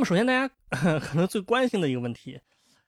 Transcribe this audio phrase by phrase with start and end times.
[0.00, 0.48] 那么首先大家
[0.98, 2.40] 可能最关心的一个问题，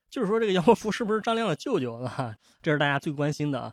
[0.09, 2.35] 就是说这个杨国福是不是张亮的舅舅啊？
[2.63, 3.71] 这是大家最关心的啊。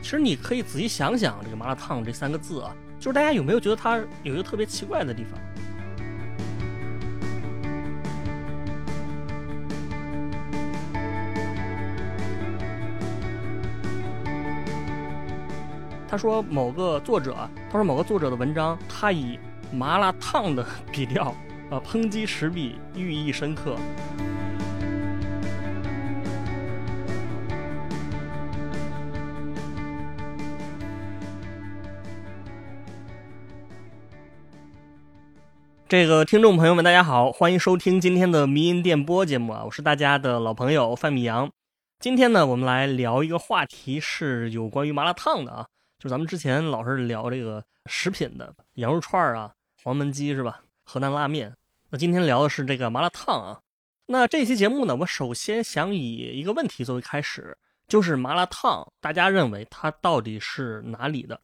[0.00, 5.38] 其实你可以仔细想想这个麻辣烫这三个字啊，就是大家有没有觉得它有一个特别奇怪的地方？
[16.14, 17.34] 他说某个作者，
[17.68, 19.36] 他说某个作者的文章，他以
[19.72, 21.34] 麻辣烫的笔调，
[21.72, 23.74] 呃，抨击时弊，寓意深刻。
[35.88, 41.50] 这个听众朋友们，大家好，欢迎收听今天的迷音电波节目啊，我是大家的老朋友范米阳。
[41.98, 45.66] 今天呢，我们来聊一个话题，是有关于麻辣烫的啊，
[46.04, 49.50] 就咱们之前老是聊这个食品的羊肉串啊、
[49.82, 50.60] 黄焖鸡是吧？
[50.84, 51.56] 河南拉面。
[51.88, 53.58] 那今天聊的是这个麻辣烫啊。
[54.04, 57.56] 那这期节目呢，我首先想以一个问题作为开始，
[57.88, 61.40] 就是麻辣烫，大家认为它到底是哪里的？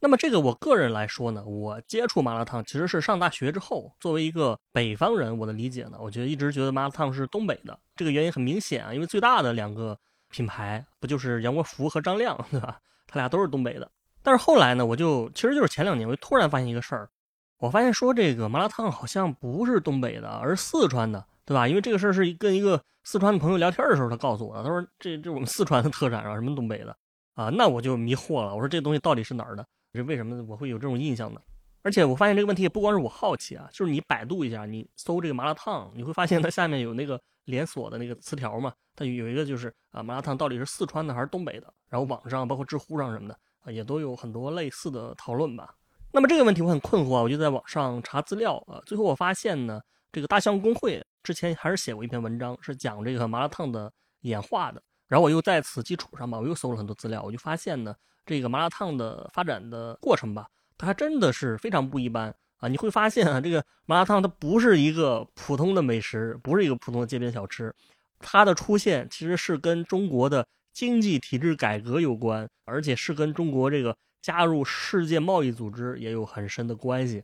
[0.00, 3.94] 那么这个我个人来说呢，我接触麻辣烫其实是上大学之后。
[4.00, 7.78] 作为一个北方人，我的理解呢，我觉得一直觉得麻辣烫是东北的。
[7.94, 9.98] 这个原因很明显啊，因为最大的两个
[10.30, 12.80] 品牌不就是杨国福和张亮，对吧？
[13.12, 13.90] 他俩都是东北的。
[14.22, 17.10] 但是后来呢，我就其实就是前两年，我就突然发现一个事儿，
[17.58, 21.68] 我发现说这个麻辣烫好像不是东北的，而是四川的，对吧？
[21.68, 26.96] 因为这个事儿是跟一个四川的朋友聊天的时候，他告诉我的，他说这这我们四川的特产啊，什么东北的
[27.34, 27.50] 啊？
[27.50, 29.66] 那我就迷惑了，我说这东西到底是哪儿的？
[29.92, 31.40] 这为什么我会有这种印象呢？
[31.82, 41.72] 而且我发现这个问题也不光是我好奇啊，就是你百度一下，你搜这个麻辣烫，你会发现它下面有那个连锁的那个词条嘛，它有一个就是啊，麻辣烫到底是四川的还是东北的？
[41.88, 45.74] 然后网上包括知乎上什么的啊，也都有很多类似的讨论吧。
[46.12, 49.80] 那么这个问题我很困惑啊，我就在网上查资料啊，最后我发现呢，
[50.12, 54.80] 这个大象公会之前还是写过一篇文章，是讲这个麻辣烫的演化的。
[55.08, 57.94] 然后我又在此基础上吧，我又搜了很多资料，我就发现呢。
[58.24, 60.46] 这个麻辣烫的发展的过程吧，
[60.78, 62.68] 它真的是非常不一般啊！
[62.68, 67.74] 你会发现啊，这个麻辣烫它不是一个普通的美食，不是一个普通的街边小吃，
[68.18, 77.22] 它的出现其实是跟中国的经济体制改革有关，而且是跟中国这个加入世界贸易组织也有很深的关系。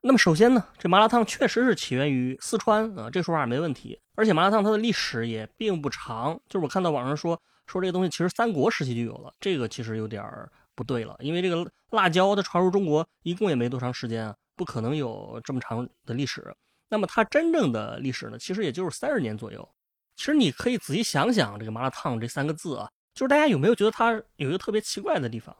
[0.00, 3.98] 那么首先呢，这麻辣烫确实是起源于四川啊，这说法没问题。
[4.14, 7.40] 而且麻辣烫它的历史也并不长，就是我看到网上说。
[7.70, 16.54] 说这个东西其实三国时期就有了，这个其实有点儿不对了，因为这个辣椒它传入中国一共也没多长时间啊，不可能有这么长的历史。
[16.88, 19.68] 那么它真正的历史呢，其实也就是三十年左右。
[20.14, 25.56] 其实你可以仔细想想这个麻辣烫这三个字啊，就是大家有没有觉得它有一个特别奇怪的地方？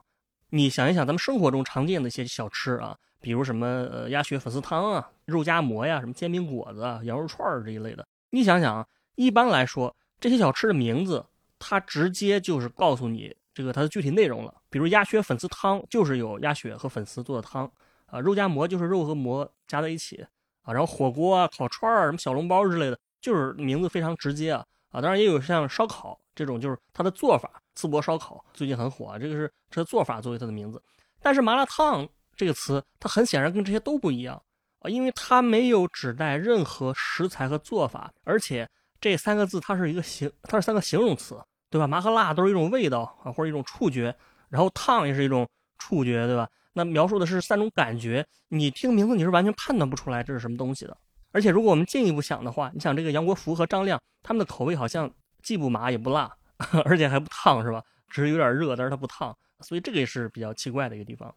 [0.51, 11.27] 你想一想咱们生活中常见的一些小吃啊，比如什么呃鸭血粉丝汤啊、肉夹馍呀、什么煎饼果子啊、羊肉串儿这一类的，你想想，一般来说这些小吃的名字。
[11.61, 17.69] 它直接就是告诉你这个它的具体内容了，比如鸭血粉丝汤就是有鸭血和粉丝做的汤。
[18.07, 20.25] 啊，肉夹馍就是肉和馍加在一起。
[20.63, 24.65] 啊，然后火锅啊、烤串儿、什么小笼包之类的，就是名字非常直接啊。
[24.91, 30.81] 啊，当然也有像烧烤这种，就是它的做法，淄博烧烤最近很火啊，这个是这做法作为它的名字，
[31.21, 34.41] 但是麻辣烫这个词，它很显然跟这些都不一样。
[34.79, 38.69] 啊，因为它没有指代任何食材和做法，而且。
[39.01, 41.87] 这三个字，它是一个形，它是三个形容词，对吧？
[41.87, 44.15] 麻和辣都是一种味道啊，或者一种触觉，
[44.49, 45.49] 然后烫也是一种
[45.79, 46.49] 触觉，对吧？
[46.73, 50.97] 那描述的是三种感觉，你听名字你是完全判断不出来这是什么东西的。
[51.33, 55.11] 而且如果我们进一步想的话，你想这个杨国福和张亮他们的口味好像
[55.43, 56.31] 既不麻也不辣，
[56.85, 57.83] 而且还不烫，是吧？
[58.09, 61.35] 只是有点热，但是它不烫，所以这个也是比较奇怪的一个地方。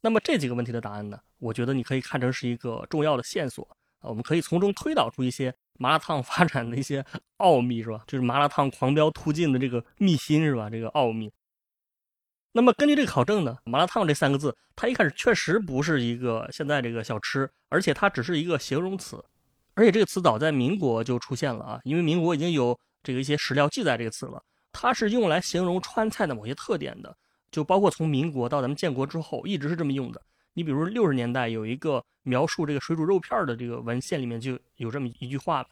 [0.00, 1.18] 那么这几个问题的答案呢？
[1.38, 3.68] 我觉得你可以看成是一个重要的线索，
[4.00, 5.54] 我们可以从中推导出一些。
[5.80, 7.06] 麻辣烫发展的一些
[7.36, 8.02] 奥秘是吧？
[8.04, 10.68] 就是麻辣烫狂飙突进的这个秘辛是吧？
[10.68, 11.30] 这个奥秘。
[12.50, 19.24] 那么根据这个考证呢，麻辣烫这三个字，它一开始确实不是一个现在这个小吃，而且它只是一个形容词，
[19.74, 27.16] 而且这个词早在民国就出现了啊，因为民国已经有这个一些史料记载这个词了，它是用来形容川菜的某些特点的，
[27.52, 30.20] 就包括从民国到咱们建国之后一直是这么用的。
[30.54, 35.68] 你比如六十年代有一个描述这个水煮肉片的这个文献里面就有这么一句话了，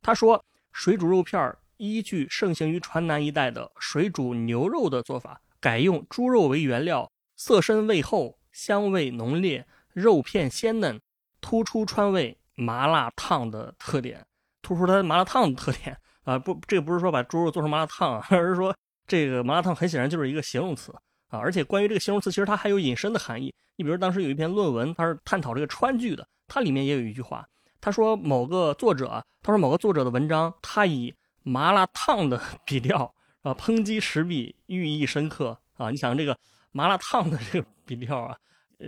[0.00, 11.00] 他说水煮肉片依据盛行于川南一带的水煮牛肉的做法，改用猪肉为原料，色深味厚，香味浓烈，肉片鲜嫩，
[11.40, 14.26] 突出川味，麻辣烫的特点，
[14.62, 16.38] 突出它麻辣烫的特点啊！
[16.38, 20.94] 不，这个不是说把猪肉做成麻辣烫， 而是说这个麻辣烫很显然就是一个形容词
[21.30, 21.38] 啊！
[21.38, 23.54] 而且关于这个形容词，其实它还有引申的含义。
[23.76, 27.46] 你比如当时有一篇论文，它是探讨这个川剧的，它里面也有一句话，
[27.80, 35.90] 他说某个作者，他说某个作者的文章，他以麻辣烫的 笔调啊抨击时弊，寓意深刻啊！
[35.90, 36.36] 你想这个
[36.72, 38.36] 麻辣烫的这个笔调啊。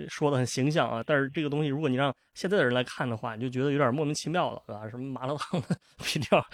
[0.09, 4.89] 说的很形象啊，但是这个东西，如果你让现在的人来看的话，你就觉得有点莫名其妙了，对吧？
[4.89, 5.69] 什么麻辣烫的
[6.05, 6.45] 笔调，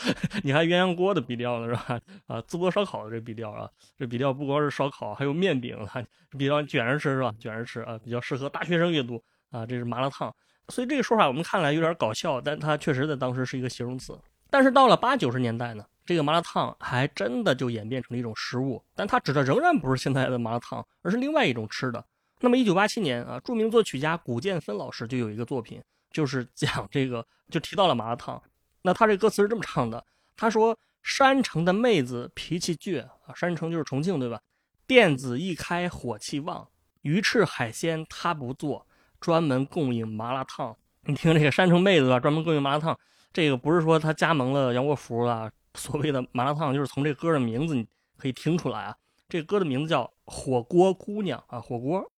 [0.42, 2.00] 你还鸳鸯锅的笔调呢，是吧？
[2.26, 6.04] 啊，淄博烧烤的这笔调啊，这笔调不光是烧烤，还有面饼，还
[6.36, 7.32] 比较卷着吃，是吧？
[7.38, 9.64] 卷着吃啊，比较适合大学生阅读啊。
[9.64, 10.34] 这是麻辣烫，
[10.68, 14.18] 所以这个说法我们看来有点搞笑，但它确实在当时是一个形容词。
[14.50, 22.04] 但是到了八九十年代呢，这个麻辣烫还真的就演变成了一种食物，但它指的仍然不是现在的麻辣烫，而是另外一种吃的。
[22.40, 25.82] 那么，一九八七年啊，著名作曲家古建芬老师就有一个作品，
[26.12, 28.40] 就是讲这个，就提到了麻辣烫。
[28.82, 30.04] 那他这歌词是这么唱的：
[30.36, 34.40] 他说，山城的妹子脾气倔啊，山城就是重庆对吧？
[34.86, 36.68] 店子一开火气旺，
[37.02, 38.86] 鱼翅海鲜他不做，
[39.18, 40.76] 专门供应麻辣烫。
[41.02, 42.96] 你听这个山城妹子啊，专门供应麻辣烫，
[43.32, 47.84] 这个不是说他加盟了杨国福啊，所谓的麻辣烫，就是从这歌的名字你
[48.16, 48.96] 可以听出来啊，
[49.28, 52.08] 这歌的名字叫《火锅姑娘》啊，火锅。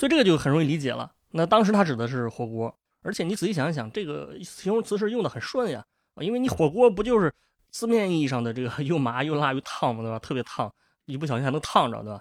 [0.00, 1.12] 所以这个就很容易理解了。
[1.32, 5.84] 那当时他指的是火锅，而且你仔细想一想，这个形容词是用的很顺呀，
[6.22, 7.30] 因为你火锅不就是
[7.70, 10.18] 字面意义上的这个 又麻又辣又烫嘛，对吧？
[10.18, 10.72] 特别烫，
[11.04, 12.18] 一不小心还能烫着，对吧？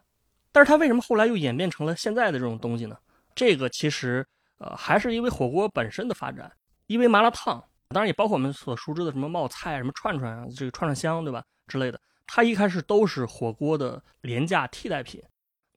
[0.52, 2.98] 但是它为什么后来又演变成了现在的这种东西呢？
[3.34, 4.28] 这个其实
[4.58, 6.52] 呃还是因为火锅本身的发展，
[6.88, 11.42] 因为麻辣烫，当然也包括我们所熟知的什么冒菜、什么串串啊，这个串串香，对吧？
[11.66, 11.98] 之类的，
[12.28, 15.24] 它一开始都是火锅的廉价替代品。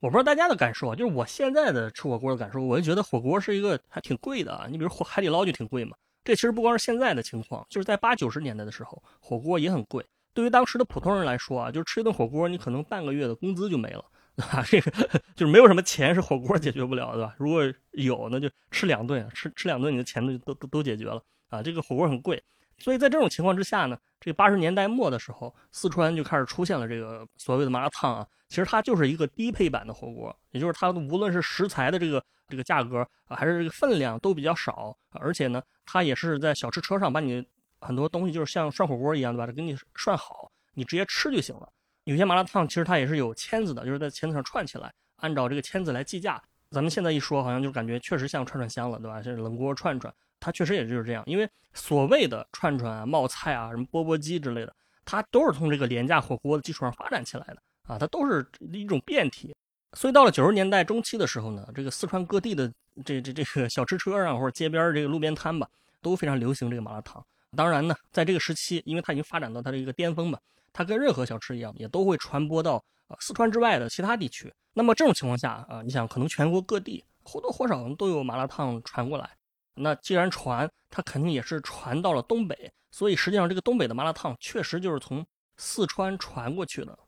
[0.02, 4.66] 我不知道大家的感受啊，就是我现在的吃火锅的感受，我就觉得火锅是一个还挺贵的啊。
[4.68, 10.04] 你比如火海底捞就挺贵嘛，这其实不光是现在的情况，就是在八九十年代的时候，火锅也很贵。
[10.34, 14.04] 对于当时的普通人来说啊，就是吃一顿火锅，你可能半个月的工资就没了，
[14.34, 14.64] 对吧？
[14.66, 14.90] 这个
[15.36, 17.36] 就是没有什么钱是火锅解决不了，对吧？
[17.38, 17.62] 如果
[17.92, 21.62] 有，那就吃两顿，吃吃两顿你的钱都都都解决了啊。
[21.62, 22.42] 这个火锅很贵。
[22.78, 28.26] 所以在这种情况之下呢，这个八十年代末的时候，四川就开始出现了这个所谓的麻辣烫啊。
[28.48, 37.42] 其实它就是一个低配版的火锅，也就是它无论是食材的这个这个价格啊，还是这个分量都比较少，而且呢，它也是在小吃车上把你
[37.80, 39.50] 很多东西就是像涮火锅一样，对吧？
[39.50, 41.66] 给你涮好，你直接吃就行了。
[42.04, 46.42] 有些麻辣烫其实它也是有签子的，就是在签子上串起来，按照这个签子来计价。
[46.70, 49.22] 咱们现在一说，好像就感觉确实像串串香了，对吧？
[49.22, 50.12] 像冷锅串串。
[50.42, 54.74] 它确实也就是这样，因为所谓的串串啊、冒菜啊、什么钵钵鸡之类的，
[55.04, 59.54] 它都是从这个廉价火锅的基础上发展起来的啊，它都是一种变体。
[59.92, 62.66] 所以到了九十年代中期的时候呢，这个四川各地的
[63.04, 65.68] 这这这个小吃车上或者街边这个路边摊吧，
[66.00, 67.24] 都非常流行这个麻辣烫。
[67.56, 70.38] 当然呢，在这个时期，因为它已经发展到它的一个巅峰嘛，
[70.72, 72.82] 它跟任何小吃一样，也都会传播到
[73.20, 74.52] 四川之外的其他地区。
[74.72, 79.30] 那么这种情况下啊，你想可能全国各地或多或少都有麻辣烫传过来。
[79.74, 85.24] 那既然传，它肯定也是传到了东北，所以实际上这个东北的麻辣烫确实就是从
[85.56, 86.98] 四川传过去的。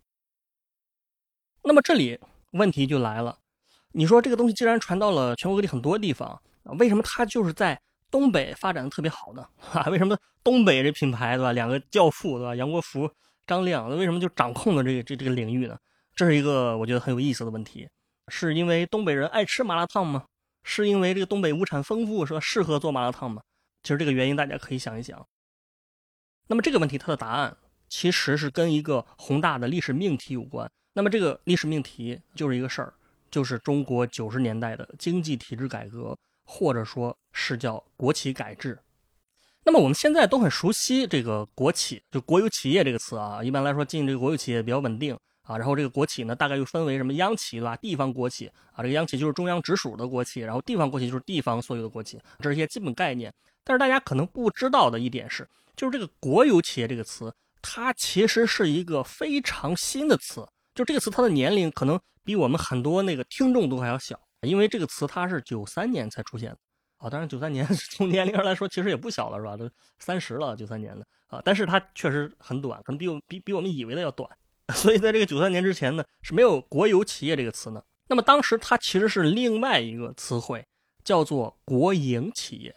[1.63, 2.19] 那么这里
[2.53, 3.39] 问题就来了，
[3.93, 6.41] 你说这个东西既然传到了全国各地很多地方，
[6.79, 7.81] 为什么它就是在
[8.11, 9.47] 东北发展的特别好呢？
[9.73, 11.53] 啊，为什么东北这品牌对吧？
[11.53, 12.55] 两个教父对吧？
[12.55, 13.11] 杨国福、
[13.47, 15.77] 张亮，为什么就掌控了这个这这个领域呢？
[16.15, 17.89] 这是一个我觉得很有意思的问题，
[18.29, 20.25] 是因为东北人爱吃麻辣烫吗？
[20.65, 23.43] 是因为这个东北物产丰富，说适合做麻辣烫吗？
[23.83, 25.25] 其实这个原因大家可以想一想。
[26.49, 27.57] 那么这个问题它的答案
[27.89, 30.69] 其实是跟一个宏大的历史命题有关。
[30.95, 32.95] 那么这个历史命题就是一个事儿，
[33.31, 38.79] 就是中国九十年代的经济体制改革，或者说是叫国企改制。
[39.65, 43.43] 那么我们现在都很熟悉这个国企，就国有企业这个词啊。
[43.43, 45.19] 一般来说，进这个国有企业比较稳定。
[45.45, 47.77] 啊，然后这个国企呢，大概又分为什么央企对吧？
[47.77, 53.33] 地方国企啊，这个央企就是中央直属的国企，然后地方国企就是地方所有的国企，这是一些基本概念。
[53.63, 57.33] 但是大家可能不知道的一点是，就是这个国有企业这个词，
[57.63, 60.47] 它其实是一个非常新的词。
[60.75, 66.59] 就这个词，它的年龄可能比我们很多那个听众都还要小，因为这个词它是九三年才出现的。
[66.97, 69.57] 啊，当然九三年 从年龄上来说其实也不小了，是吧？
[69.57, 74.29] 都三十了，九三年的啊，但是它确实很短，可能比我比比我们以为的要短。
[74.75, 77.83] 所以在这个九三年之前呢，是没有国有企业这个词呢。
[78.09, 80.65] 那么当时它其实是另外一个词汇，
[81.03, 82.75] 叫做国营企业。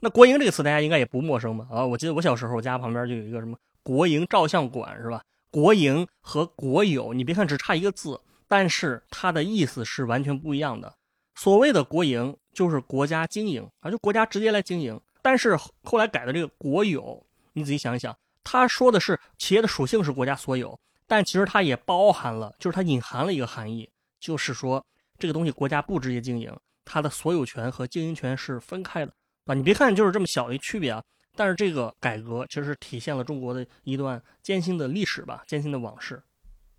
[0.00, 1.66] 那国营这个词大家应该也不陌生吧？
[1.70, 5.22] 啊，我记得我小时候家旁边就有一个什么国营照相馆，是吧？
[5.50, 10.94] 国营和国有，你别看只差一个字，但是它的意思是完全不一样的。
[11.34, 15.00] 所谓的国营就是国家经营啊，就国家直接来经营。
[15.22, 20.78] 但是后来改的这个国有，你仔细想一想，他说的是企业的属性是国家所有，
[21.10, 23.90] 但其实它也包含了，就是它隐含了一个含义，
[24.20, 24.80] 就是说
[25.18, 29.12] 这个东西国家不直接经营，它的所有权和经营权是分开的。
[29.46, 31.02] 啊，你别看就是这么小一区别啊，
[31.34, 36.22] 但是这个改革其实体现了中国的一段艰辛的历史吧，艰辛的往事。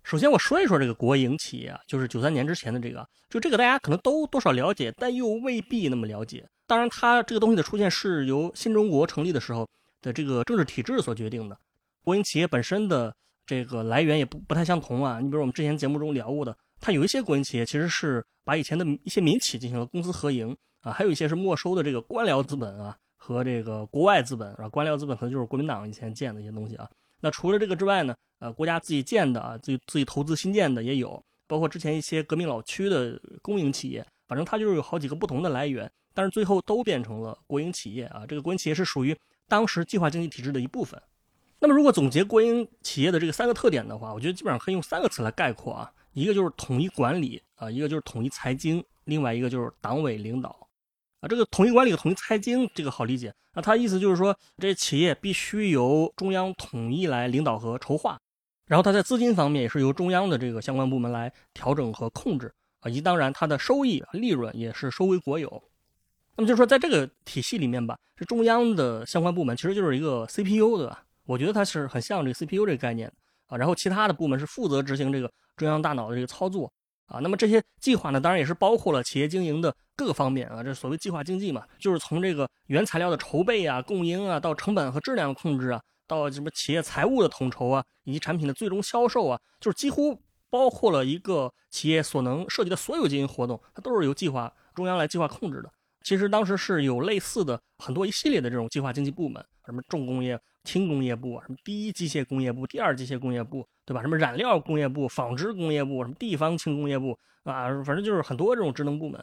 [0.02, 6.48] 首先我说一说这个国营企业啊，就是九三年之前的这个，就这个大家可能都多少了解，但又未必那么了解。
[6.66, 9.68] 当然，它这个东西的出现是由新中国成立的时候
[10.00, 11.58] 的这个政治体制所决定的。
[12.02, 13.14] 国营企业本身的
[13.46, 15.20] 这个来源也不不太相同啊。
[15.20, 20.56] 你比如我们之前节目中聊过的，它有一些国营企业其实是把以前的一些民企进行了公私合营。
[20.82, 26.90] 啊，还有一些是没收的这个官僚资本啊，和这个国外资本啊，官僚资本可能就是国民党以前建的一些东西啊。
[27.20, 38.26] 那除了这个之外呢，呃，国家自己建的啊，自己自己投资新建的也有，包括之前一些革命老区的公营企业，反正它就是有好几个不同的来源，但是最后都变成了国营企业啊。
[38.26, 41.00] 这个国营企业是属于当时计划经济体制的一部分。
[41.62, 50.68] 那么如果总结国营企业的这个三个特点的话，我觉得基本上可以用三个词来概括啊，一个就是统一管理啊，一个就是统一财经，另外一个就是党委领导。
[51.20, 53.32] 啊，这个统一管理、统一财经，这个好理解。
[53.54, 58.18] 那他意思就是说，这企业必须由中央统一来领导和筹划，
[58.66, 65.62] 然后他在资金方面也是由中央的这个相关部门来调整和控制啊，以及当然它的收益、利润也是收归国有。
[66.34, 71.04] 那么就是说，在这个体系里面吧，这中央的相关部门其实就是一个 CPU，对吧？
[71.26, 73.12] 我觉得它是很像这个 CPU 这个概念
[73.46, 73.56] 啊。
[73.56, 76.72] 然后其他的部门是负责执行这个中央大脑的这个操作。
[77.06, 80.62] 啊，那么这些计划呢，当然也是包括了企业经营的各个方面啊。
[80.62, 95.70] 这所谓计划经济嘛，就是从这个原材料的筹备啊、供应啊，到成本和质量的控制啊，到什么企业财务的统筹啊，以及产品的最终销售啊，就是几乎包括了一个企业所能涉及的所有经营活动，它都是由计划中央来计划控制的。
[96.02, 100.38] 其实当时是有类似的很多一系列的这种计划经济部门，什么重工业。
[100.64, 104.00] 轻工业部啊，什么第一机械工业部、第二机械工业部，对吧？
[104.00, 109.20] 什么染料工业部、纺织工业部、什么地方轻工业部啊，反正就是很多这种职能部门。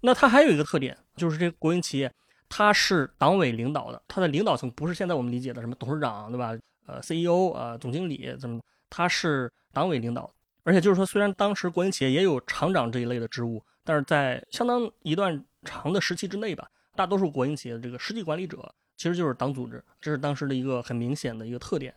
[0.00, 2.12] 那它还有一个特点，就是这国营企业
[2.48, 6.52] 它是党委领导的，它的领导层不是现在我们理解的什么董事长，对吧？
[6.88, 8.60] 呃，CEO 啊，总经理怎么？
[8.90, 18.72] 它是党委领导，而且就是说，虽然当时国营企业也有厂长这一类的职务，但是在相当一段长的时期之内吧，大多数国营企业的这个实际管理者。
[18.94, 21.92] 其实就是党组织，这是当时的一个很明显的一个特点。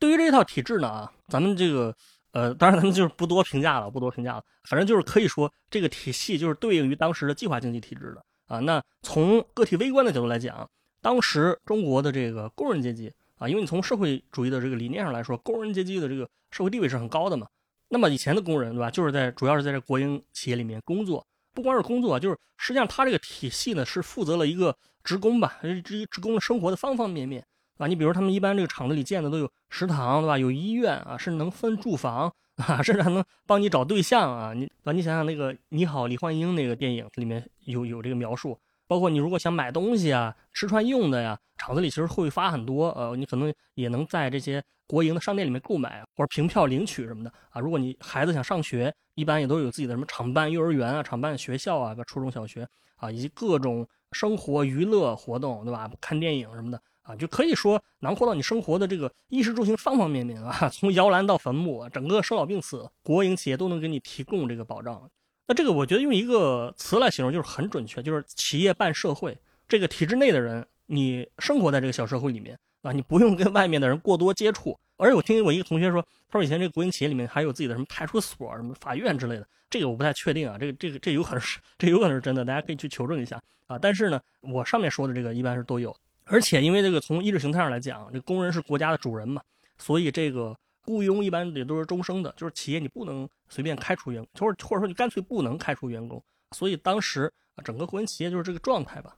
[0.00, 1.94] 对于这一套体制呢，啊，咱们这个，
[2.32, 4.44] 呃，当然咱们就是不多评价了，不多评价了。
[4.64, 8.58] 反正就是可以说，这个体系就是对应于当时的计划经济体制的啊。
[8.58, 10.68] 那从个体微观的角度来讲，
[11.00, 17.46] 当时中国的这个工人阶级啊，因为你从社会主义的这个理念上来说，工人阶级的这个社会地位是很高的嘛。
[17.90, 21.24] 那么以前的工人，对吧，就是在主要是在这国营企业里面工作，
[21.60, 24.76] 不光是工作，就是实际上他这个体系呢是负责了一个。
[25.02, 27.42] 职工吧，职职工生活的方方面面，
[27.78, 30.36] 啊，你比如他们一般这个厂子里建的都有食堂，对吧？
[30.36, 34.52] 有医院啊，甚至能分住房啊，甚至还能帮你找对象啊。
[34.52, 47.60] 你啊，你想想那个《你好，李焕英》那个电影里面有有这个描述，包括你如果想买东西啊、吃穿用的呀，厂子里其实会发很多，呃，你可能也能在这些国营的商店里面购买或者凭票领取什么的啊。
[47.60, 52.66] 如果你孩子想上学，一般也都有自己的什么厂办幼儿园啊、厂办学校啊，初中小学
[52.96, 53.86] 啊，以及各种。
[54.12, 55.88] 生活娱乐活动，对吧？
[56.00, 60.68] 看电影什么的啊，就可以说囊括到你生活的这个衣食住行方方面面啊。
[60.74, 65.08] 从摇篮到坟墓，整个生老病死，国营企业都能给你提供这个保障。
[65.46, 69.38] 那这个我觉得用一个词来形容就是很准确，就是企业办社会。
[69.68, 74.78] 这个体制内的人，你生活在这个小社会里面啊，你不用跟外面的人过多接触。
[74.96, 79.46] 而且我听我一个同学说，他说以前这个国营企业里面还有自己的什么派出所、什么法院之类的。
[79.70, 83.78] 这个我不太确定啊，这个这个这有可能是这有可能是真的，大家可以去求证一下啊。
[83.78, 85.94] 但是呢，我上面说的这个一般是都有，
[86.24, 89.40] 而且因为这个从意识形态上来讲，这工人是国家的主人嘛，
[89.78, 96.22] 所以这个雇佣一般也都是终生的，就是企业你不能随便开除员工，或者或者说你干脆不能开除员工。
[96.50, 97.32] 所以当时
[97.64, 99.16] 整个国营企业就是这个状态吧。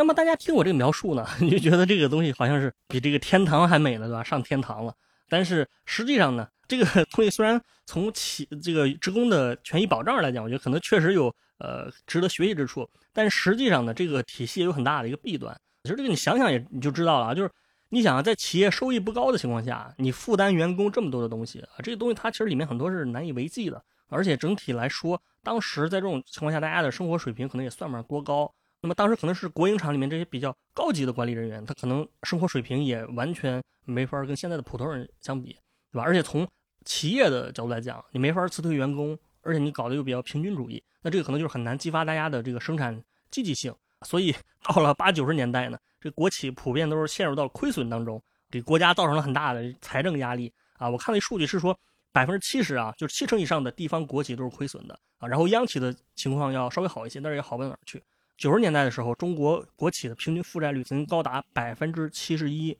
[0.00, 4.24] 那么大家听我这个描述呢， 你就觉得这个东西好像是比这个天堂还美了，对吧？
[4.24, 4.94] 上天堂了。
[5.28, 6.48] 但是实际上呢？
[6.66, 11.26] 这个东西虽然从企这个职工的权益保障来讲，我觉得可能确实有
[11.58, 15.54] 呃值得学习之处，但实际上呢，这个体系也有很大的一个弊端。
[15.82, 17.50] 其实这个你想想也你就知道了啊，就是
[17.90, 23.84] 你想啊，在企业收益不高的情况下，你负担员工这么多的东西啊，这个东西它其实里面很多是难以为继的。
[24.08, 28.50] 而且整体来说，当时在这种情况下，大家的生活水平可能也算不上多高。
[28.82, 35.52] 那么当时可能是国营厂里面这些比较高级的管理人员，他可能生活水平也完全没法跟现在的普通人相比，
[35.92, 36.02] 对吧？
[36.02, 36.48] 而且从
[36.84, 43.74] 企业的角度来讲，你没法辞退员工，而且你搞的又比较平均主义，那这个可能就是很难激发大家的这个生产积极性。
[44.06, 44.34] 所以
[44.66, 50.88] 到了八九十年代呢，这国企普遍都是陷入到亏损当中，给国家造成了很大的财政压力啊。
[50.88, 51.78] 我看那数据是说，
[52.12, 55.28] 百分之七十啊，就是七成以上的地方国企都是亏损的啊。
[55.28, 58.02] 然后央企的情况要稍微好一些，但是也好不到哪儿去。
[58.40, 62.74] 九十年代的时候，中国国企的平均负债率曾经高达百分之七十一。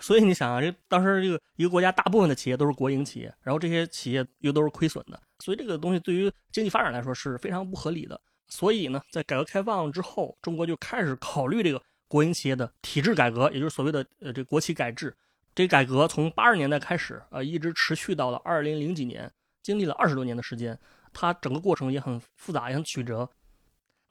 [0.00, 8.18] 所以你想啊，这当时这个一个国家大部分的企业都是国营企业，然后这些企业又都是亏损的，所以这个东西对于经济发展来说是非常不合理的。
[8.46, 15.12] 所以呢，在改革开放之后，中国就开始考虑这个国营企业的体制改革，也就是所谓的呃这国企改制。
[15.52, 19.28] 这改革从八十年代开始，呃，一直持续到了二零零几年，
[19.64, 20.78] 经历了二十多年的时间。
[21.12, 23.28] 它整个过程也很复杂，也很曲折。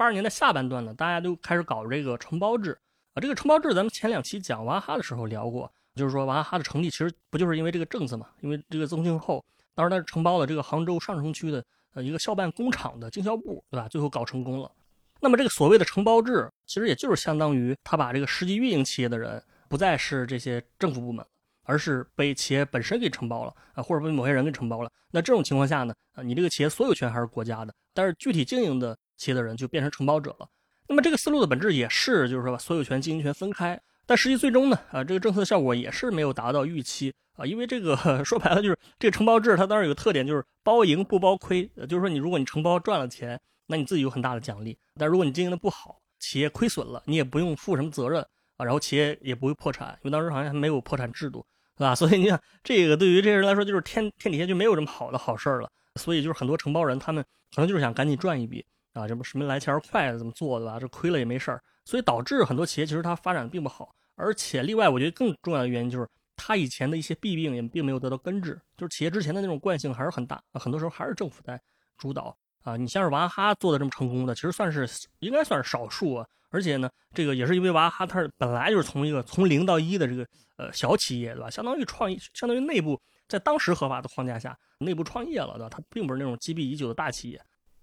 [0.01, 2.75] 八十年代下半段呢，大家都开始搞这个承包制
[3.13, 3.21] 啊。
[3.21, 8.25] 这个承包制，咱们前两期讲娃哈哈的时候聊过，就是说娃哈哈的成立其实不就是因为这个政策嘛？
[8.39, 11.63] 因为这个宗庆后当时他承包了这个杭州上城区的。
[11.93, 13.85] 呃，一个校办工厂的经销部，对吧？
[13.89, 14.71] 最后搞成功了。
[15.19, 21.25] 那么这个所谓的承包制，其实也就是相当于他把这个实际运营企业的人，不再是这些政府部门，
[21.63, 24.89] 而是被企业本身给承包了啊，或者被某些人给承包了。
[25.11, 30.49] 那这种情况下呢，啊，你这个企业所有权还是国家的，但是具体经营的企业的人就变成承包者了。
[30.87, 33.79] 那么这个思路的本质也是，就是说把所有权、经营权分开。
[34.07, 37.13] 但实际最终呢，啊，这个政策的效果也是没有达到预期。
[37.37, 41.69] 啊，因为这个 说白了就是这个承包制，它当然有个特点，就是包赢不包亏。
[41.87, 48.25] 就是说，你如果你承包赚了钱，那你自己有很大的奖励；但如果你经营的不好，企业亏损了，你也不用负什么责任
[48.57, 48.65] 啊。
[48.65, 51.45] 然后企业也不会破产，因为当时好像还没有破产制度，
[51.77, 51.93] 是吧？
[51.95, 55.69] 所以你想，这个对于这些人来说，就是天天底下就没有这么好的好事儿了。
[55.99, 57.23] 所以就是很多承包人，他们
[57.55, 60.79] 可能就是想赶紧赚一笔啊，这不什么来钱快怎么做的吧？
[60.79, 61.61] 这亏了也没事儿。
[61.85, 63.93] 所以导致很多企业其实它发展并不好。
[64.15, 66.07] 而且另外，我觉得更重要的原因就是。
[66.43, 71.61] 它以前的一些弊病也并没有得到根治，就是企业之前的那种惯性还是很大，很多时候还是政府在
[71.99, 72.75] 主导啊。
[72.75, 76.25] 你像是娃哈哈做的这么成功的，其实算是应该算是少数啊。
[76.49, 80.25] 而且呢，这个也是因为娃哈哈它本来就是从一个从零到一的这个
[80.57, 81.49] 呃小企业，对吧？
[81.49, 85.69] 相当于创业，相当于内部在当时合法的框架下内部创业了，对吧？
[85.69, 87.39] 它并不是那种积弊已久的大企业。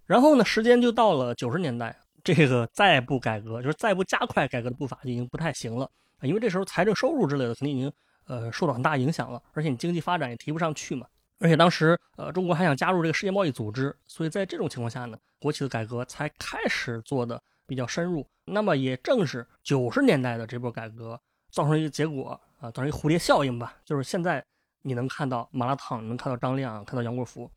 [0.09, 6.23] 然后呢，时间就到了九十年代，这个再不改革，就是再不加快改革的步伐，就已经不太行了啊。
[6.23, 7.93] 因为这时候财政收入之类的肯定已经。
[8.31, 11.07] 呃，受到很大影响了，而且你经济发展也提不上去嘛。
[11.39, 18.29] 而且当时，呃，中国还想加入这个世界贸易组织，所以在这种情况下呢，国企的改革才开始做的比较深入。
[18.45, 21.19] 那么也正是九十年代的这波改革
[21.51, 24.45] 造成一个结果啊，造成一个蝴蝶效应吧，就是现在
[24.83, 27.51] 你能看到麻辣烫，能看到张亮，看到杨国福。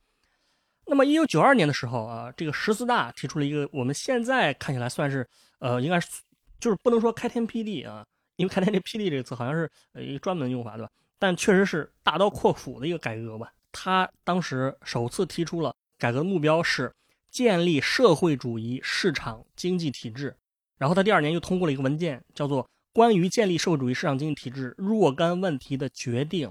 [0.86, 5.28] 那么一九九二年的时候啊，这个十四大提出了一个我们现在看起来算是，
[5.60, 6.08] 呃，应该是
[6.60, 8.06] 就是不能说开天辟地啊。
[8.38, 10.90] 因为开天辟地”这个词好像是呃一个专门用法，对吧？
[11.20, 13.52] 但确实是大刀阔斧的一个改革吧。
[13.72, 16.92] 他当时首次提出了改革目标是
[17.30, 20.36] 建立社会主义市场经济体制，
[20.78, 22.64] 然后他第二年又通过了一个文件，叫做
[22.94, 26.50] 《关于建立社会主义市场经济体制若干问题的决定》。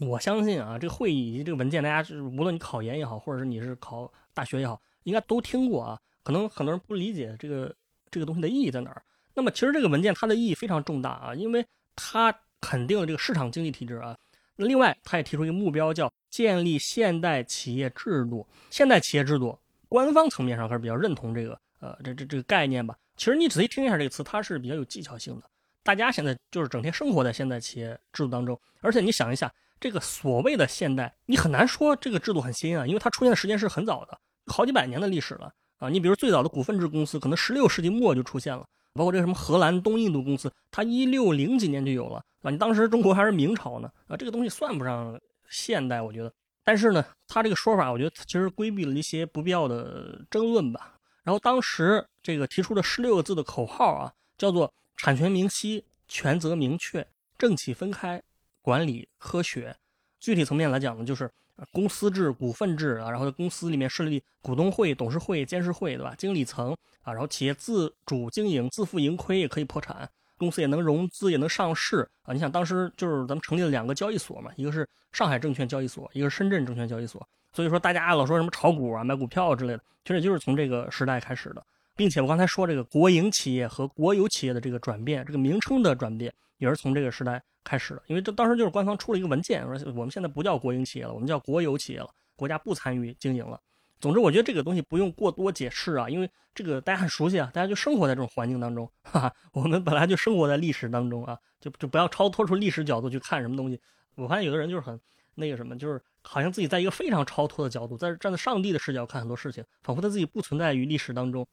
[0.00, 6.00] 我相信啊，这个会议以及这个文件，大家是无论你考研也好，或者是你是考大学也好，应该都听过啊。
[6.22, 7.74] 可能很多人不理解这个
[8.10, 9.02] 这个东西的意义在哪儿。
[9.34, 14.16] 那么其实这个文件它的意义非常重大啊，因为它肯定了这个市场经济体制啊。
[14.56, 18.46] 那另外，它也提出一个目标，叫建立现代企业制度。
[18.70, 19.58] 现代企业制度，
[19.88, 22.96] 官方层面上还是比较认同这个呃这这这个概念吧。
[23.16, 25.42] 其实你仔细听一下这个词，它是比较有技巧性的。
[25.82, 34.16] 大家现在就是整天生活在现代企业制度当中，而且你想一下，这个所谓的现代，你很难说这个制度很新啊，因为它出现的时间是很早的，
[34.46, 35.88] 好几百年的历史了啊。
[35.88, 38.64] 你比如最早的股份制公司，可能十六世纪末就出现了。
[38.92, 42.50] 包括这个什么荷兰东印度公司，它一六零几年就有了啊！
[42.50, 46.32] 你当时中国还是明朝呢啊，这个东西算不上现代，我觉得。
[46.64, 50.96] 但是呢，他这个说法，我觉得其实规避了一些不必要的争论吧。
[51.22, 57.06] 然后当时这个提出的十六个字的口号啊，叫做产权明晰、权责明确、
[57.38, 58.20] 政企分开、
[58.60, 59.76] 管理科学。
[60.18, 61.30] 具体层面来讲呢，就是。
[61.72, 66.14] 公司制、股份制啊，然后在公司里面设立股东会、董事会、监事会，对吧？
[66.16, 72.32] 经理层啊，然后企业自主经营、自负盈亏也可以破产，公司也能融资，也能上市啊。
[72.32, 77.28] 你想当时就是咱们成立了两个交易所嘛，一个是上海证券交易所，一个是深圳证券交易所。
[77.52, 81.62] 所以说大家老说什么炒股啊、买股票之类的，其实也就是从这个时代开始的。
[82.00, 88.02] 并且我刚才说这个国营企业和国有企业的这个转变，这个名称的转变也是从这个时代开始的。
[88.06, 93.60] 因为这当时就是官方出了一个文件，说我们现在不叫国营企业了，我们叫国有企业了，国家不参与经营了。
[94.00, 103.78] 总之，我觉得这个东西不用过多解释啊，因为这个大家很熟悉啊，大家就生活在这种环境当中，哈哈，我们本来就生活在历史当中啊，就就不要超脱出历史角度去看什么东西。
[104.14, 104.98] 我发现有的人就是很
[105.34, 111.46] 那个什么，就是好像自己在一个非常超脱的角度，在站在上帝的视角看很多事情，仿佛他自己不存在于历史当中。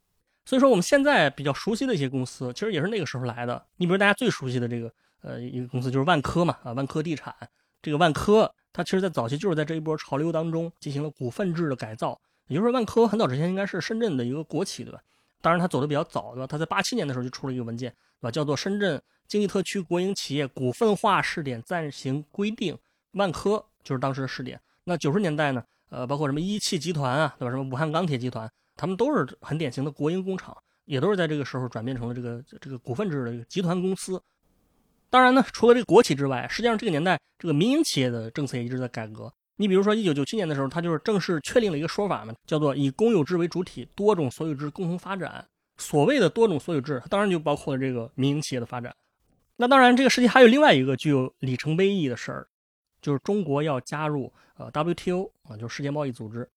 [0.48, 3.62] 所以说，我们现在比较熟悉的一些公司，其实也是那个时候来的。
[3.76, 4.90] 你比如大家最熟悉的这个，
[5.22, 7.36] 呃，一个公司就是万科嘛，啊，万科地产。
[7.82, 12.18] 这个万科，它其实在早期就是在这一波潮流当中进行了股份制的改造。
[12.48, 15.02] 也就是说，万科很早之前应该是深圳的一个国企，对吧？
[15.42, 16.48] 当然，它走的比较早，对吧？
[16.48, 18.32] 它在八七年的时候就出了一个文件，对吧？
[18.32, 22.74] 叫做《深圳经济特区国营企业股份化试点暂行规定》。
[23.12, 24.58] 万科就是当时的试点。
[24.86, 25.62] 那九十年代呢？
[25.90, 27.52] 呃，包括什么一汽集团啊，对吧？
[27.52, 28.50] 什么武汉钢铁集团。
[28.78, 34.22] 他们都是很典型的国营工厂，也都是在这个时候转变成了这个这个股份制的一个集团公司。
[35.10, 39.34] 当然呢，除了这个国企之外，实际上这个年代这个民营企业的政策也一直在改革。
[39.56, 45.44] 你比如说，一九九七年的时候，他就是正式确定了一个说法嘛，叫做以公有制为主体，多种所有制共同发展。
[45.78, 48.96] 所谓的多种所有制，当然就包括了这个民营企业的发展。
[49.56, 52.48] 那当然，这个时期还有另外一个具有里程碑意义的事儿，
[53.02, 56.48] 就是中国要加入呃 WTO 啊，就是世界贸易组织。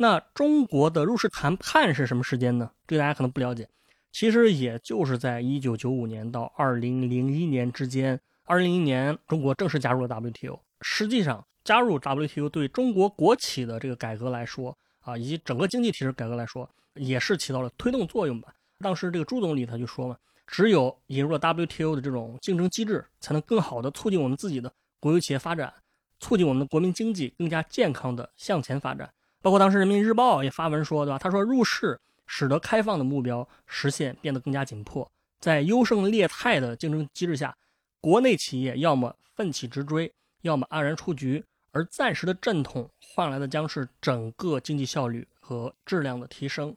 [0.00, 2.70] 那中国的入世谈判是什么时间呢？
[2.86, 3.68] 这个大家可能不了解，
[4.12, 8.20] 其实也就是在一九九五年到二零零一年之间。
[8.44, 10.60] 二零零一年，中国正式加入了 WTO。
[10.82, 18.54] 实际上，加入 WTO 对中国国企的这个改革来说啊，以及整个经济体制改革来说，也是起到了推动作用吧。
[18.78, 25.74] 当时这个朱总理他就说嘛，只有引入了 WTO 的这种竞争机制，才能更好的促进我们自己的国有企业发展，
[26.20, 29.12] 促进我们的国民经济更加健康的向前发展。
[29.40, 31.18] 包括当时《人民日报》也发文说，对吧？
[31.18, 37.56] 他说入世使得开放的目标实现变得更加紧迫，在优胜劣汰的竞争机制下，
[38.00, 46.74] 国内企业要么奋起直追，要么黯然出局，而暂时的阵痛换来的将是整个经济效率和质量的提升。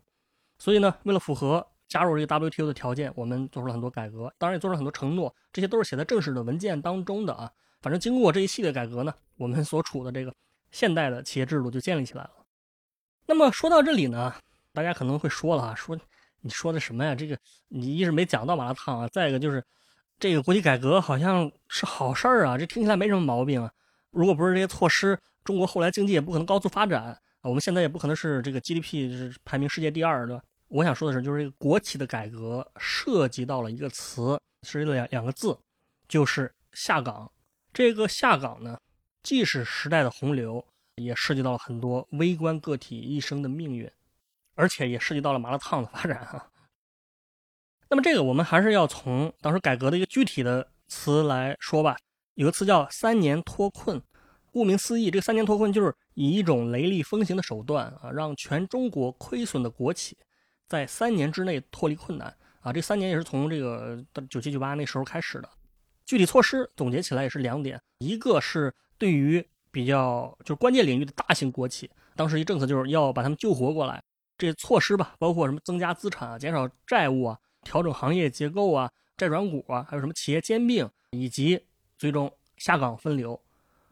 [0.58, 7.52] 所以呢，为了符合加入这个 WTO 的条件，我们做出了很多改革，当然也做出了很多承诺，这些都是写在正式的文件当中的啊。
[7.82, 10.32] 反正经过这一系列改革呢，我们所处的这个
[10.72, 12.32] 现代的企业制度就建立起来了。
[13.32, 14.36] 那么说到这里呢，
[14.74, 15.98] 大家可能会说了啊，说
[16.42, 17.16] 你说的什么呀？
[17.16, 17.38] 这个
[17.70, 19.64] 你一是没讲到麻辣烫啊，再一个就是
[20.20, 23.72] 这个国企改革好像是好事儿啊，这听起来没什么毛病啊。
[24.10, 30.44] 如果不是这些措施，中国后来经济也不可能高速发展，我们现在也不可能是这个 GDP 是排名世界第二的。
[30.68, 35.58] 我想说的是，就是这个国企的改革涉及到了一个词，是两两个字，
[36.06, 37.32] 就是下岗。
[37.72, 38.78] 这个下岗呢，
[39.24, 40.66] 既是时代的洪流。
[40.96, 43.90] 也涉及到了很多微观个体一生的命运，
[44.56, 46.52] 而且也涉及到了麻辣烫的发展哈。
[47.90, 51.98] 那么这个我们还是要从当时改革的一个具体的词来说吧。
[52.36, 54.02] 有个词叫“三年脱困”，
[54.52, 60.18] 顾名思义，这个“三年脱困”就是以一种雷厉风行的手段啊，让全中国亏损的国企
[60.68, 62.72] 在三年之内脱离困难啊。
[62.72, 65.50] 这三年也是从这个九七九八那时候开始的。
[66.06, 74.02] 具体措施总结起来也是两点，一个是对于比较就是关键领域的大型国企，当时一政策就是要把他们救活过来。
[74.38, 81.64] 这些措施吧，包括什么增加资产啊、减少债务啊、调整行业结构啊、债转股啊，还有什么企业兼并，以及
[81.96, 83.40] 最终下岗分流，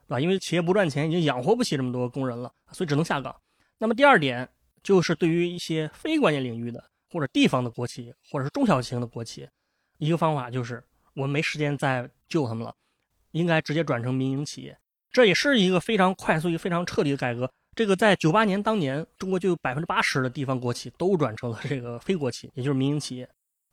[0.07, 0.19] 对吧？
[0.19, 3.35] 因为企业不赚钱，已经养活不起这么多工人了，所以只能下岗。
[3.77, 4.49] 那么第二点
[4.81, 9.47] 就是对于一些非关键领域的或者地方的国企，或者是中小型的国企，
[9.99, 12.75] 一个方法就是我们没时间再救他们了，
[13.33, 14.75] 应该直接转成民营企业。
[15.19, 17.51] 这也是一个非常快速、一个非常彻底的改革。
[17.75, 23.27] 这个在九八年当年，中国就有百分之八十的地方国企都转成了这个非国企，也就是民营企业。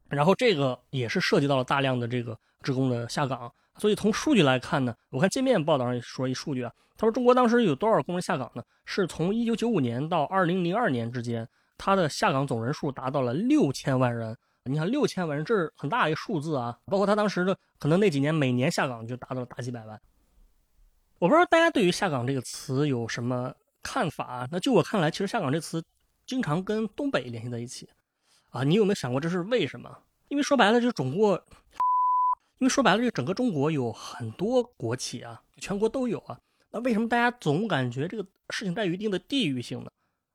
[0.09, 3.49] 然后这个也是涉及到了大量的这个职工的下岗。
[3.79, 8.63] 所以从数据来看呢，我看界面报道上说一数据啊，他说中国当时有多少工人下岗呢？
[8.85, 14.37] 是从一九九五年到二零零二年之间，他的下岗总人数达到了六千万人。
[14.65, 16.77] 你看六千万人，这是很大一个数字啊。
[16.87, 19.97] 包括他当时的可能那几年每年下岗就达到了大几百万。
[21.19, 24.47] 我不知道大家对于“下岗”这个词有什么看法？
[24.53, 25.83] 那就我看来，其实“下岗”这词
[26.27, 27.89] 经常跟东北联系在一起，
[28.51, 29.97] 啊，你有没有想过这是为什么？
[30.29, 31.43] 因为说白了，就是中国，
[32.59, 36.39] 因为说白了，就整个中国有很多国企啊，全国都有啊。
[36.71, 39.91] 那为什么大家总感觉这个事情带有一定的地域性呢？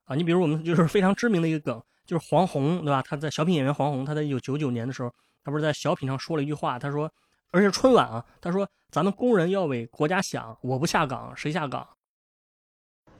[0.06, 3.00] 啊，你比如我们就是非常知名的一个梗，就是黄宏，对吧？
[3.02, 5.14] 他在小品演员黄宏，他在一九九九年的时候，
[5.44, 7.08] 他不是在小品上说了一句话，他说。
[7.52, 11.86] 而且春晚啊，他说咱们工人要为国家想，我不下岗谁下岗？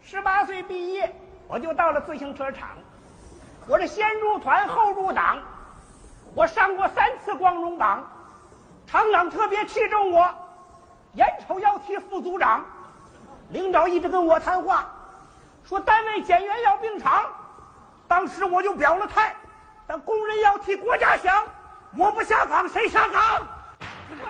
[0.03, 1.15] 十八岁毕业，
[1.47, 2.71] 我就到了自行车厂，
[3.69, 5.39] 我这先入团后入党，
[6.35, 8.11] 我上过三次光荣榜，
[8.87, 10.35] 厂长特别器重我，
[11.13, 12.65] 眼瞅要提副组长，
[13.51, 14.91] 领导一直跟我谈话，
[15.63, 17.31] 说单位减员要并厂，
[18.09, 19.37] 当时我就表了态，
[19.87, 21.47] 但工人要替国家想，
[21.99, 23.47] 我不下岗谁下岗？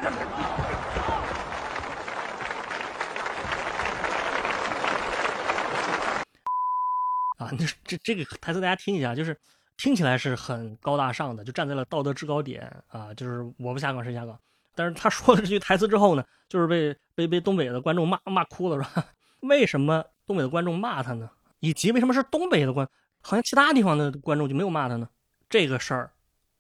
[7.39, 9.39] 啊，那这这个台词大家听一下，就是
[9.77, 14.39] 听起来是很高大上的，就站在了道德制高点啊，就是我不下岗谁下岗。
[14.75, 19.05] 但是他说了这句台词之后呢，就是被被被东北的观众骂骂哭了，是吧？
[19.41, 21.31] 为什么东北的观众骂他呢？
[21.61, 22.89] 以及为什么是东北的观，
[23.21, 25.09] 好像其他地方的观众就没有骂他呢？
[25.49, 26.13] 这个事儿，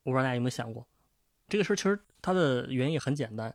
[0.03, 0.87] 我不知道大家有没有想过。
[1.49, 3.55] 这个事儿其实它的原因很简单，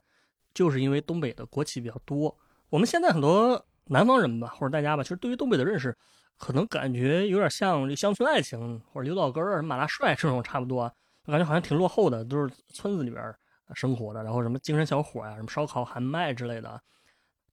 [0.54, 2.38] 就是因为东北的国企比较多。
[2.70, 5.98] 我们现在很多南方人吧，或者大家吧，其实对于东北的认识。
[6.40, 10.82] 可能感觉有点像乡村爱情或者刘老根儿、马大帅这种差不多，
[11.26, 13.34] 感觉好像挺落后的，都是村子里边
[13.74, 16.80] 生活的，然后什么精神小伙呀、什么烧烤、喊麦之类的。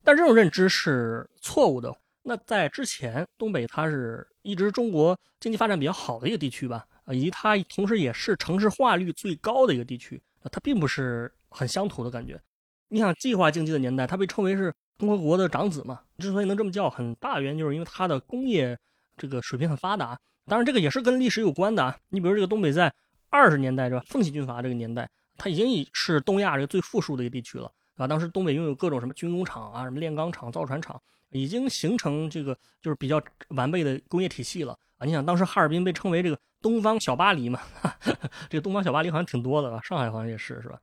[0.03, 1.91] 但这种认知是错误的。
[2.25, 12.41] 那在之前，东北它是一直中国经济发展比较好的一个地区吧，以及它同时也是城市化率最高的一个地区，它并不是很乡土的感觉。
[12.89, 14.75] 你想计划经济的年代，它被称为是。
[14.97, 18.79] 共和国的长子嘛，之所以能这么叫，很大原因就是因为它的工业
[19.17, 20.17] 这个水平很发达。
[20.47, 21.99] 当然，这个也是跟历史有关的啊。
[22.11, 22.95] 你比如这个东北在
[23.29, 28.07] 二十年代是吧，奉系军阀这个年代，它已经是东亚这个最富庶的一个地区了啊。
[28.07, 30.99] 当时东北拥有各种什么军工厂啊、什么炼钢厂、造船厂，
[31.31, 35.05] 已经形成这个就是比较完备的工业体系了啊。
[35.05, 37.61] 你想，当时哈尔滨被称为这个东方小巴黎嘛，
[38.49, 40.79] 这个东方小巴黎好像挺多的啊，上海好像也是是吧？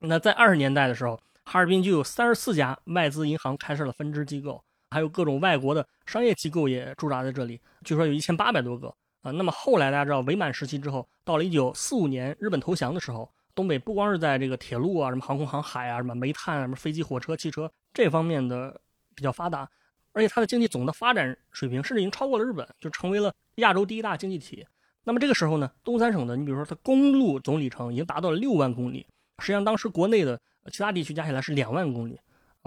[0.00, 1.20] 那在二十年代的时候。
[1.50, 9.30] 哈尔滨就有三十四家外资银行开设了分支机构，还有各种外国的商业机构也驻扎在这里，据说有一千八百多个啊。
[9.30, 18.78] 那么后来大家知道伪满时期之后，到了一九四五年日本投降的时候，东北不光是在这个铁路啊、什么航空航海啊、什么煤炭啊、什么飞机、火车、汽车这方面的
[19.14, 19.66] 比较发达，
[20.18, 24.66] 而且它的经济总的发展水平甚至已经超过了日本，就成为了亚洲第一大经济体。
[25.04, 29.06] 那么这个时候呢，东三省的，你比如说它公路总里程已经达到了六万公里，
[29.38, 30.40] 实际上当时国内的。
[30.70, 32.20] 其他地区加起来是两万公里，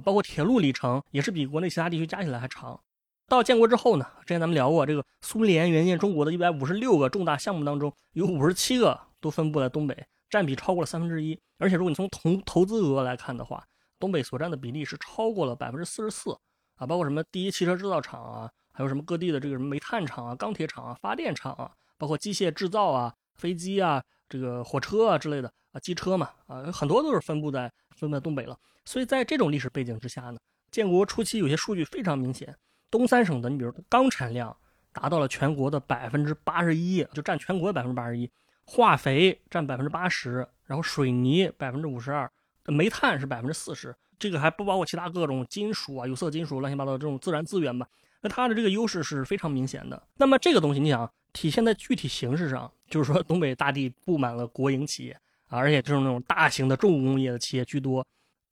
[0.03, 2.79] 包括铁路里程也是比国内其他地区加起来还长。
[3.27, 9.95] 到建国之后呢，之前咱们聊过，这个苏联援建中国的一百五十六个重大项目当中，有五十七个都分布在东北，
[10.31, 11.39] 占比超过了三分之一。
[11.59, 13.63] 而且如果你从投投资额来看的话，
[13.99, 16.35] 东北所占的比例是超过了百分之四十四
[16.81, 27.71] 啊，包括什么第一汽车制造厂啊，还有什么各地的这个什么煤炭厂啊、钢铁厂啊、发电厂啊，包括机械制造啊、飞机啊、这个火车啊之类的啊，机车嘛啊，很多都是分布在。
[27.93, 30.39] 分布在东北了，所以在这种历史背景之下呢，
[30.71, 32.57] 建国初期有些数据非常明显，
[32.89, 34.57] 东三省的你比如钢产量
[34.91, 38.31] 达到了全国的百分之八十一，就占全国的百分之八十一，
[38.65, 42.31] 化肥占百分之八十，然后水泥百分之五十二，
[42.65, 47.85] 煤炭是百分之四十，这个还不包括其他各种金属啊、有色金属、乱七八糟的这种自然资源吧，
[48.21, 50.01] 那它的这个优势是非常明显的。
[50.15, 55.19] 那么这个东西你想体现在具体形式上，就是说东北大地布满了国营企业。
[55.53, 58.07] 而且就是那种大型的重工业的企业居多，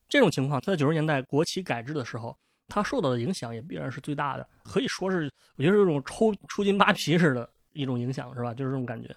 [0.09, 8.53] 这种情况，它在九十年代国企改制的时候，它受到的影响也必然是最大的，可以说是我觉得是一种抽抽筋扒皮似的一种影响，是吧？
[8.53, 9.15] 就是这种感觉。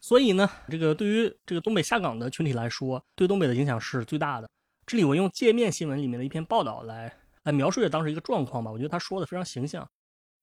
[0.00, 4.48] 所以呢，这个对于这个东北下岗的群体来说，对东北的影响是最大的。
[4.90, 9.88] 这里我用界面新闻里面的一篇报道来来描述一下当时一个状况吧，我觉得他说的非常形象。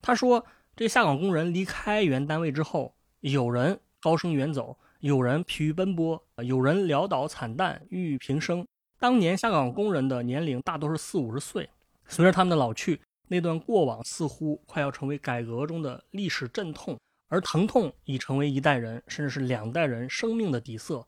[0.02, 4.78] 他说，这下岗工人离开原单位之后，有人高声远走。
[5.02, 8.66] 有人疲于奔波，有人潦倒惨淡，郁郁平生。
[8.98, 11.70] 当年下岗工人的年龄大多是四五十岁，
[12.08, 21.06] 随着他们的老去，那段过往似乎快要成为改革中的历史阵痛，而疼痛已成为一代人甚至是两代人生命的底色。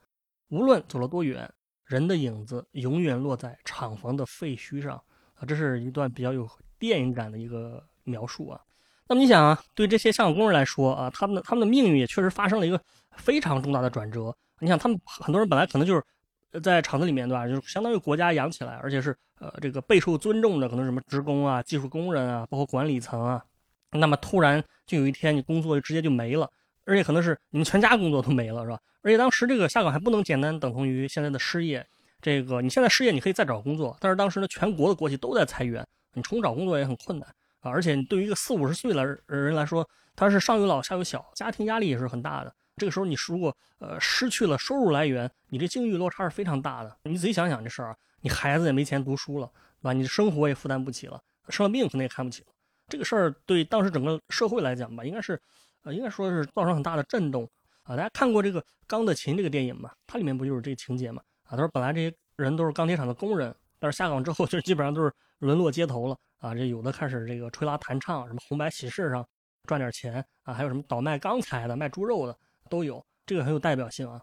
[0.50, 1.50] 无论走了多远，
[1.90, 4.96] 人的影子永远落在厂房的废墟上。
[5.34, 8.62] 啊，这是一段比较有电影感的一个描述啊。
[9.08, 12.82] 那么你想啊，对这些下岗工人来说啊，他们的他们的命运也确实发生了一个。
[13.18, 14.34] 非常重大的转折。
[14.60, 17.46] 你想，他们很多人本来可能就是在厂子里面，对吧？
[17.46, 23.44] 就是相当于国家养起来，而且是呃这个备受尊重的，可能什么职工啊、技术工人啊，包括管理层啊。
[23.92, 26.50] 那么突然就有一天，你工作就直接就没了，
[26.86, 28.80] 而且可能是你们全家工作都没了，是吧？
[29.02, 31.86] 而且当时这个下岗还不能简单等同于现在的失业。
[32.22, 37.30] 这个你现在失业，你可以再找工作，但是当时呢，全国的国企都在裁员，你重新找工作也很困难
[37.62, 37.72] 啊。
[37.72, 42.54] 而且你对于一个四五十岁的人来说，他是上有老下有小，家庭压力也是很大的。
[42.76, 46.98] 这个时候，你如果呃失去了收入来源，你这境遇落差是非常大的。
[47.04, 49.50] 你仔细想想这事儿啊，你孩子也没钱读书了，
[49.82, 49.94] 对吧？
[49.94, 52.48] 你的生活也负担不起了，生了病可能也看不起了。
[52.90, 55.42] 这个事儿对当时整个社会来讲吧，应该是，
[55.84, 57.50] 呃，应该说是造成很大的震动。
[57.84, 57.96] 啊。
[57.96, 59.92] 大家看过这个《钢的琴》这个电影吗？
[60.08, 61.22] 它里面不就是这个情节吗？
[61.44, 66.54] 啊，他说本来这些人都是钢铁厂的工人，但是下岗之后就基本上都是沦落街头了啊。
[66.54, 69.26] 这有的开始这个吹拉弹唱，什么红白喜事上
[69.66, 72.38] 赚点钱啊，还有什么倒卖钢材的、卖猪肉的
[72.70, 74.22] 都有，这个很有代表性啊。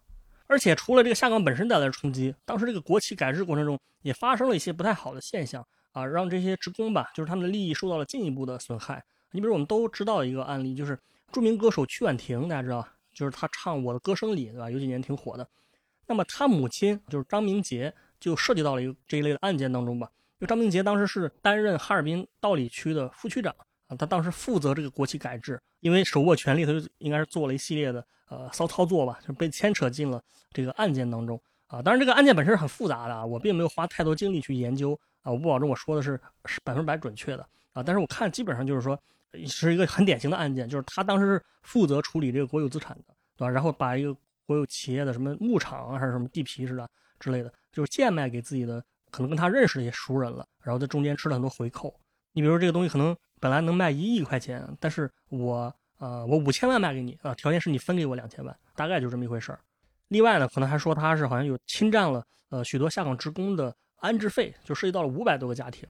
[0.48, 9.02] 而且除了这个下岗本身带来的冲击，当时这个国企改制过程中也发生了一些不太好的现象啊，让这些职工吧，就是他们的利益受到了进一步的损害。
[9.32, 10.96] 你比如我们都知道一个案例，就是
[11.32, 12.86] 著名歌手曲婉婷，大家知道，
[13.16, 14.70] 就是他唱《我的歌声里》，对吧？
[14.70, 15.48] 有几年挺火的。
[16.06, 20.08] 那么他母亲就是张明杰，就涉及到了一个这一类的案件当中吧。
[20.38, 23.52] 因为张明杰当时是担任哈尔滨道里区的副区长
[23.86, 28.06] 啊，他当时负责这个国企改制，因为手握权力，他就应该是做了一系列的。
[28.28, 31.80] 呃，骚操作吧，就被牵扯进了这个案件当中啊。
[31.80, 35.30] 当然，这个案件本身是很复杂的啊，我并没有花太多精力去研究啊。
[35.30, 37.84] 我不保证我说的是是百分之百准确的啊。
[37.84, 39.00] 但是我看基本上就是说，
[39.44, 43.50] 是一个很典型的案件，就是他当时是负责处理这个国有资产的，对吧？
[43.50, 51.94] 然后把一个国有企业的什么牧场啊，还是什么地皮似的之类的，就是贱卖给自己的可能跟他认识的一些熟人了，然后在中间吃了很多回扣。
[52.32, 55.74] 你比如说这个东西可能本来能卖一亿块钱，但是我。
[55.98, 59.58] 呃，我五千万卖给你啊，条件是你分给我两千万，大概就这么一回事儿。
[60.08, 65.88] 另外呢，可能还说他是好像有侵占了呃许多下岗职工的安置费，就涉及到了五百多个家庭。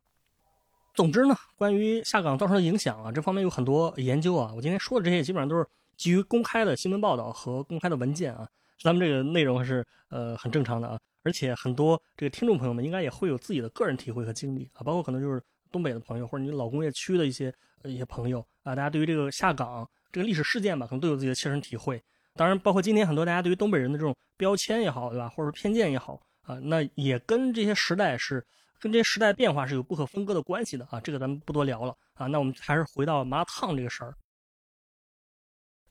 [0.96, 4.50] 总之呢，关于下岗造成的影响啊，这方面有很多研究啊。
[4.56, 8.48] 我今天说的这些基本上都是基于公开的新闻报道和公开的文件啊，
[8.82, 10.98] 咱们这个内容是呃很正常的啊。
[11.22, 17.52] 而且很多这个听众朋友们应该也会有自己的个人体会和经历啊，包括可能就是东北的朋友或者你老工业区的一些
[17.84, 19.88] 一些朋友啊，大家对于这个下岗。
[20.12, 22.02] 这个历史事件吧，可能都有自己的切身体会。
[22.36, 28.42] 当然，包括今天很多大家对于东北人的这种标签也好，对吧，或者说偏见也好啊，那也跟这些时代是
[28.80, 31.00] 跟这些时代变化是有不可分割的关系的啊。
[31.00, 32.26] 这个咱们不多聊了啊。
[32.26, 34.14] 那我们还是回到麻辣烫这个事儿。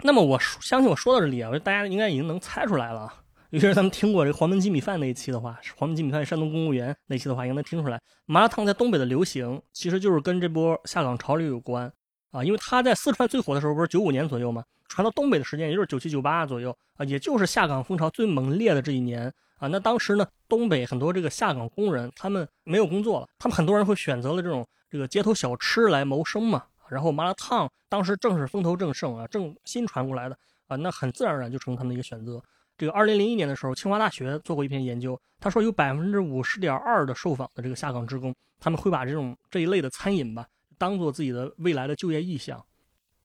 [0.04, 3.14] 那么我相信我说到这里啊，我觉得大家应该已经能猜出来了。
[3.52, 11.92] 尤其是咱们听过这个黄焖鸡米饭那一期的话，黄焖鸡米饭山东公务员那期的话，应该能听出来，麻辣烫在东北的流行其实就是跟这波下岗潮流有关。
[12.32, 14.66] 啊，因为它在四川最火的时候不是九五年左右吗？
[14.90, 19.68] 传到东北的时间也就是九七九八左右啊，也就是下岗风潮最猛烈的这一年啊。
[19.68, 26.64] 那当时呢，东北很多这个下岗工人他们没有工作了，他们很多人会选择了这种这个街头小吃来谋生嘛。
[26.88, 30.38] 然后麻辣烫当时正是风头正盛啊，正新传过来的
[30.68, 32.40] 啊，那很自然而然就成他们的一个选择。
[32.78, 40.46] 这个二零零一年的时候，清华大学做过一篇研究，他说有百分之五十点二的受访的这个下岗职工，他们会把这种这一类的餐饮吧。
[40.78, 42.64] 当做自己的未来的就业意向，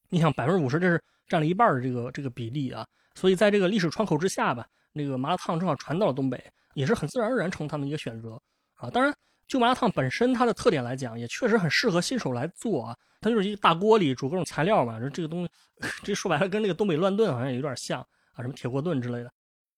[0.09, 2.87] 你想百分之五十，这是占了一半的这个这个比例啊。
[3.17, 6.43] 所以在这个历史窗口之下吧，那个麻辣烫正好传到了东北，
[6.75, 8.41] 也是很自然而然成他们一个选择
[8.75, 8.91] 啊。
[8.91, 9.15] 当然，
[9.47, 12.97] 就麻辣烫本身它的特点来讲，也确实很适合新手来做啊。
[13.21, 15.51] 它就是一个大锅里煮各种材料嘛，这这个东西，
[16.03, 18.01] 这说白了跟那个东北乱炖好像也有点像
[18.33, 19.31] 啊，什么铁锅炖之类的。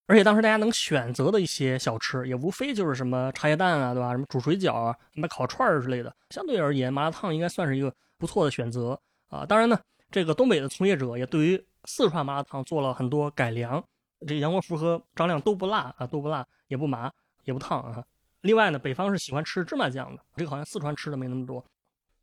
[0.06, 4.10] 而且当时大家能选择的一些小吃，也无非就是什么茶叶蛋啊，对吧？
[4.12, 6.14] 什么煮水饺啊，什么烤串儿之类的。
[6.30, 9.46] 相对而言，麻辣烫应该算是一个不错的选择啊。
[9.46, 9.78] 当然呢，
[10.10, 13.82] 这个东北的从业者也对于四川麻辣烫做了很多改良。
[14.26, 17.12] 这杨国福和张亮都不辣啊，都不辣，也不麻，
[17.44, 18.04] 也不烫啊。
[18.42, 21.64] 另外呢，北方是喜欢吃芝麻酱的，这个好像四川吃的没那么多。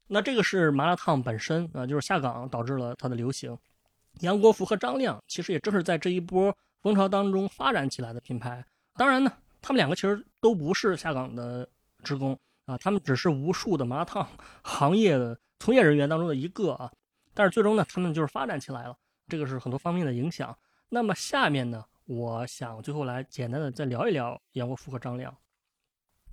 [0.08, 3.58] 那这个是麻辣烫本身啊，就是下岗导致了它的流行。
[4.22, 6.56] 杨国福和张亮其实也正是在这一波。
[6.82, 9.30] 风潮当中发展起来的品牌，当然呢，
[9.62, 11.68] 他们两个其实都不是下岗的
[12.04, 14.26] 职工啊，他们只是无数的麻辣烫
[14.64, 16.90] 行业的从业人员当中的一个啊。
[17.34, 18.96] 但是最终呢，他们就是发展起来了，
[19.28, 20.58] 这个是很多方面的影响。
[20.88, 25.32] 那么下面呢，我想最后来简单的再聊一聊杨国福和张亮。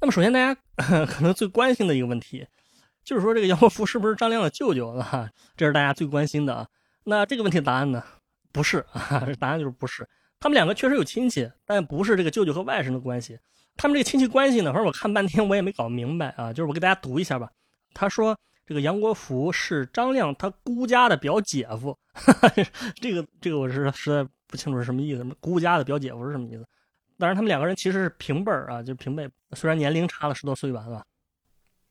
[0.01, 0.59] 那么首先大家
[1.05, 2.47] 可能最关心的一个问题，
[3.05, 5.31] 就是说这个杨国福是不是张亮的舅舅啊？
[5.55, 6.67] 这是大家最关心的啊。
[7.05, 8.03] 那这个问题的答案呢，
[8.53, 10.09] 不是啊， 答案就是不是。
[10.41, 13.39] 他们两个确实有亲戚，但不是这个舅舅和外甥的关系。
[13.77, 16.55] 他们这个亲戚关系呢，反正我看半天我也没搞明白啊。
[16.55, 17.51] 就是我给大家读一下吧。
[17.93, 18.35] 他说
[18.65, 21.99] 这个杨国福是张亮他姑家的表姐夫，
[22.97, 25.19] 这个这个我是实在清楚是什么意思。
[25.19, 26.67] 什么姑家的表姐夫是什么意思？
[27.19, 31.05] 当然他们两个人其实是平辈儿啊，就是平辈，虽然年龄差了十多岁吧，是吧？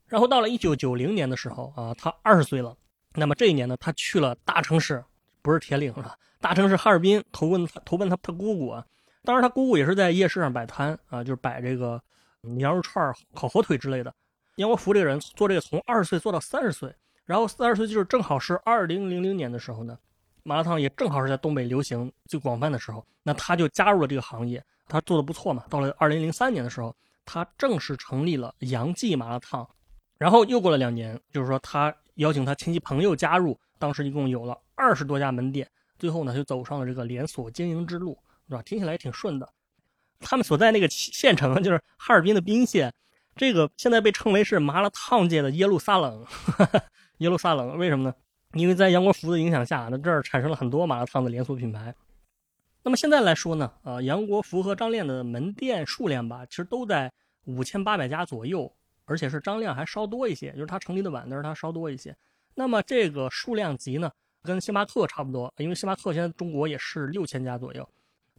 [0.08, 2.76] 然后到了一九九零年的时候啊，他二十岁了。
[3.13, 5.03] 那么这一年呢，他去了大城市。
[5.41, 8.84] 不是铁岭了，大城市哈尔滨投奔他，投奔他他姑姑啊。
[9.24, 12.01] 当然，他姑姑也是在夜市上摆摊啊，就是摆这个
[12.57, 14.11] 羊肉串、烤火腿之类的。
[14.55, 16.91] 杨国福这个人做这个从二十岁做到三十岁，
[17.26, 19.95] 然后三十岁就是正好是二零零零年的时候呢，
[20.48, 25.66] 麻辣烫也正好是在东北流行最广泛的时候，那他就加入了这个行业，他做的不错嘛。
[25.72, 29.68] 到了二零零三年的时候，他正式成立了杨记麻辣烫，
[30.20, 33.60] 然后又过了两年，就是说他邀请他亲戚朋友加入。
[33.80, 38.18] 当时一共有了二十多家门店最后呢就走上了这个连锁经营之路，
[38.48, 38.62] 是吧？
[38.62, 39.50] 听起来挺顺的。
[40.20, 42.93] 他们所在那个县城就是哈尔滨的宾县，
[43.36, 46.26] 这个现在被称为是麻辣烫界的耶路撒冷。
[47.20, 48.16] 耶路撒冷为什么呢？
[48.56, 51.93] 因为在杨国福的影响下，那这儿产生了很多麻辣烫的连锁品牌。
[52.82, 57.12] 那么现在来说呢，呃，杨国福和张亮的门店数量吧，其实都在
[57.45, 58.72] 五千八百家左右，
[59.06, 62.16] 而且是张亮还稍多一些，就是他成立的晚，但是他稍多一些。
[62.53, 64.10] 那么这个数量级呢，
[64.41, 67.88] 跟星巴克差不多，因为星巴克现在中国也是六千家左右。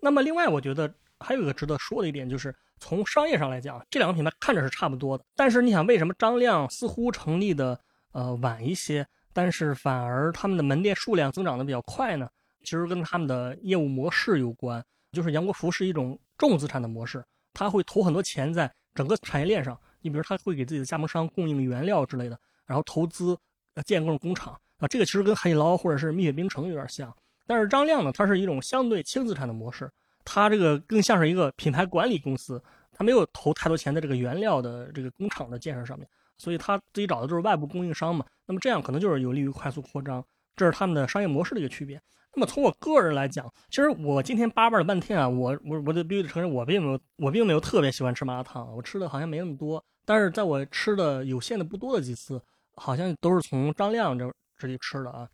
[0.01, 0.91] 那么另外，我觉得
[1.21, 7.79] 还有一个值得说的一点，就是从商业上来讲，这两个品牌看着是差不多的，但是你想，为什么张亮似乎成立的
[8.12, 9.07] 呃晚一些，
[9.37, 12.26] 但是反而他们的门店数量增长的比较快呢？
[12.64, 14.82] 其实跟他们的业务模式有关，
[15.12, 17.22] 就是杨国福是一种重资产的模式，
[17.53, 19.78] 他会投很多钱在整个产业链上。
[20.01, 23.37] 你比如他会给自己的加盟商供应原料之类的，然后投资
[23.84, 27.14] 建各种工厂啊，这个其实跟海底捞或者是蜜雪冰城有点像。
[27.47, 29.91] 但是张亮呢，它是一种相对轻资产的模式，
[30.24, 36.09] 它这个更像是一个品牌管理公司，它没有投太多钱在这个原料的这个工厂的建设上面，
[36.39, 38.24] 所以他自己找的就是外部供应商嘛。
[38.47, 40.24] 那么这样可能就是有利于快速扩张，
[40.55, 42.01] 这是他们的商业模式的一个区别。
[42.34, 49.82] 那么从我个人来讲，其实我今天叭叭了半天啊，我我我就必须得承认，我并没有我并没有特别喜欢吃麻辣烫，我吃的好像没那么多。
[50.05, 52.41] 但是在我吃的有限的不多的几次，
[52.74, 55.26] 好像都是从张亮这这里吃的啊。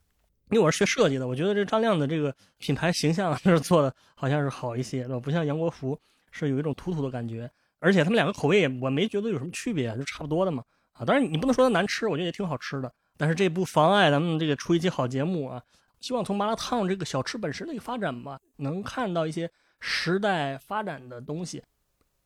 [0.51, 5.21] 因为我是学设计的，我觉得这张亮的这个品牌形象 是做的好像是好一些，对吧？
[5.21, 5.99] 不像杨国福
[6.31, 7.51] 是有一种土土的感觉。
[7.81, 10.63] 而且他们两个口味我没觉得有什么区别，就差不多的嘛。
[10.93, 12.93] 啊，当然你不能说它难吃，我觉得也挺好吃的。
[13.17, 15.63] 但是这不妨碍咱们这个出一期好节目啊。
[16.01, 21.63] 希望从麻辣烫这个小吃本身的一个发展吧，能看到一些时代发展的东西。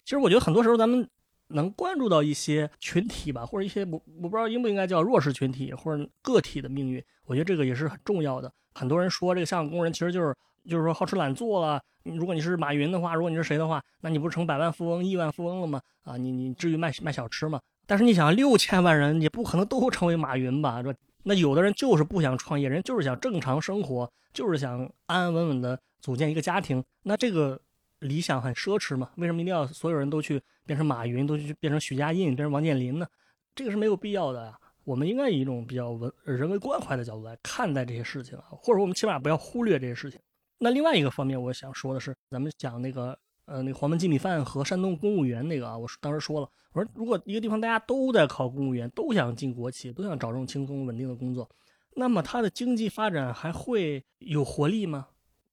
[0.03, 1.07] 其实我觉得很多时候咱们
[1.49, 8.51] 能关注到一些群体吧，或者一些我我不知道应不应该叫弱势群体或者个体的命运，我觉得这个也是很重要的。
[8.75, 10.35] 很多人说这个香港工人其实就是
[10.67, 11.79] 就是说好吃懒做了。
[12.03, 15.83] 如果你是马云的话，如果你是谁的话，那你不是成百万富翁、亿万富翁了吗？
[16.05, 17.61] 啊，你你至于卖卖小吃吗？
[17.87, 20.83] 但是你想，六千万人也不可能都成为马云吧？
[20.83, 20.93] 说。
[21.23, 26.83] 那有的人就是不想创业，人就是想正常生活，就是想安安稳稳的组建一个家庭。
[27.03, 27.61] 那这个
[27.99, 29.11] 理想很奢侈嘛？
[29.17, 33.07] 为什么一定要所有人都去变成马云，都去变成许家印，变成王健林呢？
[33.55, 34.57] 这个是没有必要的呀。
[34.85, 40.21] 我们应该以一种比较文人为关怀的角度来看待这些事情啊，或者我们起码不要忽略这些事情。
[40.59, 43.19] 那另外一个方面，我想说的是，咱们讲那个。
[43.47, 51.49] 呃，那个黄焖鸡米饭和山东公务员那个啊，我当时说了，我说如果一个地方大家都在考公务员，都想进国企，都想找这种轻松稳定的工作，
[51.95, 55.07] 那么它的经济发展还会有活力吗？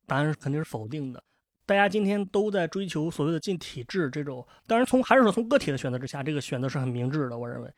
[0.07, 1.23] 答案肯定是否定的。
[1.67, 7.71] 大家今天都在追求所谓的进体制这种，当然从还是说从个体的选择之下，这个选择是很明智的，我认为。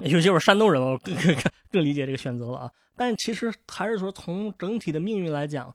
[0.00, 1.36] 尤其是山东人我更更
[1.70, 2.70] 更理解这个选择了啊。
[2.94, 5.74] 但其实还是说从整体的命运来讲。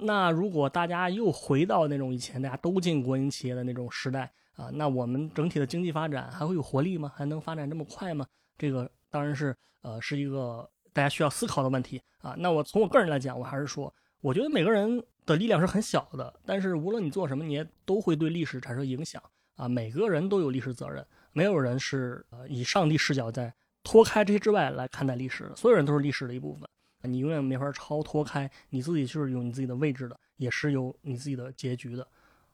[0.00, 7.12] 那如果大家又回到那种以前大家都进国营企业的那种时代啊，那我们整体的经济发展还会有活力吗？
[7.16, 8.24] 还能发展这么快吗？
[8.56, 12.34] 这个当然是呃是一个大家需要思考的问题啊。
[12.38, 19.22] 那我从我个人来讲，我还是说，我觉得每个人的力量是很小的，但是无论你做什么，你也都会对历史产生影响
[19.56, 19.68] 啊。
[19.68, 26.68] 每个人都有历史责任，没有人是呃以上帝视角在脱开这些之外来看待历史，所有人都是历史的一部分。
[27.02, 32.06] 你永远没法超脱开，你自己就是有你自己的位置的，也是有你自己的结局的。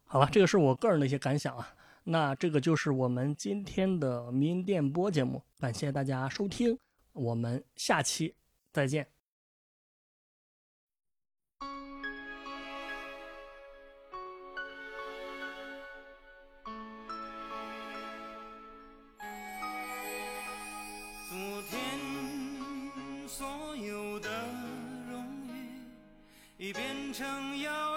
[0.05, 1.75] 好吧，这个是我个人的一些感想啊。
[2.05, 6.79] 那这个就是我们今天的民音电波节目，感谢大家收听，
[7.13, 8.35] 我们下期
[8.71, 9.14] 再见。
[26.65, 27.94] 已变成遥